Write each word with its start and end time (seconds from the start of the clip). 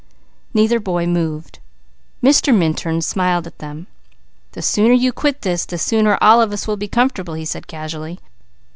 Neither 0.55 0.79
boy 0.79 1.05
moved. 1.05 1.59
Mr. 2.23 2.57
Minturn 2.57 3.03
smiled 3.03 3.45
at 3.45 3.59
them. 3.59 3.85
"The 4.53 4.63
sooner 4.63 4.93
you 4.95 5.13
quit 5.13 5.41
this, 5.43 5.63
the 5.63 5.77
sooner 5.77 6.17
all 6.19 6.41
of 6.41 6.51
us 6.51 6.65
will 6.65 6.75
be 6.75 6.87
comfortable," 6.87 7.35
he 7.35 7.45
said 7.45 7.67
casually. 7.67 8.17